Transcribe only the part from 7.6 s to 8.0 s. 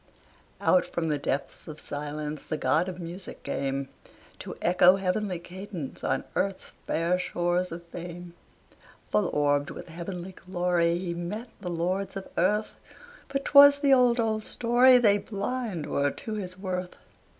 of